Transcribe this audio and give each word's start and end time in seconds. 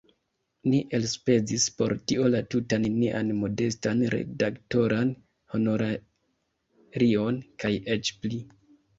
Ni 0.69 0.77
elspezis 0.97 1.65
por 1.81 1.91
tio 2.11 2.23
la 2.35 2.39
tutan 2.53 2.87
nian 2.93 3.29
modestan 3.41 4.01
redaktoran 4.13 5.11
honorarion 5.57 7.37
kaj 7.65 7.73
eĉ 7.97 8.11
pli. 8.25 8.41